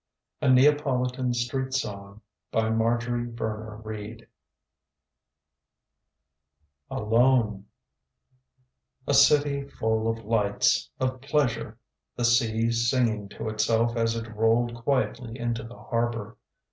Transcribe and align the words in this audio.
A 0.41 0.49
NEAPOLITAN 0.49 1.31
STREET 1.35 1.75
SONG 1.75 2.21
ALONE 2.51 3.35
A 9.05 9.13
CITY 9.13 9.67
full 9.67 10.07
of 10.09 10.25
lights, 10.25 10.89
of 10.99 11.21
pleasure. 11.21 11.77
The 12.15 12.25
sea 12.25 12.71
singing 12.71 13.29
to 13.29 13.47
itself 13.47 13.95
as 13.95 14.15
it 14.15 14.27
rolled 14.35 14.73
quietly 14.73 15.37
into 15.37 15.61
the 15.63 15.77
harbor. 15.77 16.35